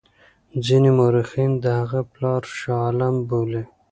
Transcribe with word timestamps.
ځیني 0.65 0.91
مورخین 0.97 1.51
د 1.63 1.65
هغه 1.79 1.99
پلار 2.13 2.41
شاه 2.59 2.79
عالم 2.85 3.15
بولي. 3.29 3.63